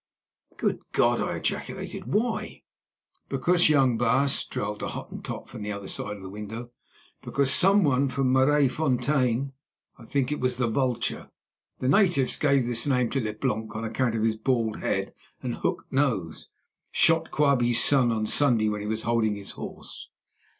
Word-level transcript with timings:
"Good 0.57 0.79
God!" 0.93 1.21
I 1.21 1.35
ejaculated. 1.35 2.07
"Why?" 2.11 2.63
"Because, 3.29 3.69
young 3.69 3.99
baas," 3.99 4.43
drawled 4.45 4.79
the 4.79 4.87
Hottentot 4.87 5.47
from 5.47 5.61
the 5.61 5.71
other 5.71 5.87
side 5.87 6.15
of 6.17 6.23
the 6.23 6.29
window, 6.31 6.69
"because 7.21 7.53
someone 7.53 8.09
from 8.09 8.33
Maraisfontein—I 8.33 10.05
think 10.05 10.31
it 10.31 10.39
was 10.39 10.57
the 10.57 10.67
Vulture" 10.67 11.29
(the 11.77 11.87
natives 11.87 12.35
gave 12.35 12.65
this 12.65 12.87
name 12.87 13.11
to 13.11 13.21
Leblanc 13.21 13.75
on 13.75 13.83
account 13.83 14.15
of 14.15 14.23
his 14.23 14.35
bald 14.35 14.77
head 14.77 15.13
and 15.43 15.53
hooked 15.53 15.93
nose)—"shot 15.93 17.29
Quabie's 17.29 17.83
son 17.83 18.11
on 18.11 18.25
Sunday 18.25 18.69
when 18.69 18.81
he 18.81 18.87
was 18.87 19.03
holding 19.03 19.35
his 19.35 19.51
horse." 19.51 20.09